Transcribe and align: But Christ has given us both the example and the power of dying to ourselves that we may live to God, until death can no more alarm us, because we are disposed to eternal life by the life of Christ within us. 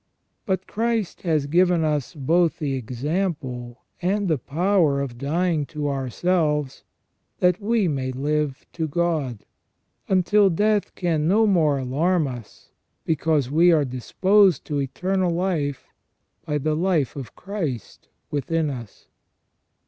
But 0.47 0.65
Christ 0.65 1.21
has 1.21 1.45
given 1.45 1.83
us 1.83 2.15
both 2.15 2.57
the 2.57 2.73
example 2.73 3.81
and 4.01 4.27
the 4.27 4.39
power 4.39 4.99
of 4.99 5.19
dying 5.19 5.63
to 5.67 5.89
ourselves 5.89 6.83
that 7.37 7.61
we 7.61 7.87
may 7.87 8.11
live 8.11 8.65
to 8.73 8.87
God, 8.87 9.45
until 10.09 10.49
death 10.49 10.95
can 10.95 11.27
no 11.27 11.45
more 11.45 11.77
alarm 11.77 12.25
us, 12.27 12.71
because 13.05 13.51
we 13.51 13.71
are 13.71 13.85
disposed 13.85 14.65
to 14.65 14.79
eternal 14.81 15.29
life 15.29 15.93
by 16.47 16.57
the 16.57 16.73
life 16.75 17.15
of 17.15 17.35
Christ 17.35 18.07
within 18.31 18.71
us. 18.71 19.07